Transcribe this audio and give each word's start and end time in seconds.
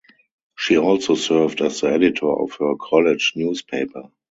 She 0.57 0.79
also 0.79 1.13
served 1.13 1.61
as 1.61 1.81
the 1.81 1.91
editor 1.93 2.25
of 2.27 2.53
her 2.53 2.73
college 2.75 3.33
newspaper. 3.35 4.09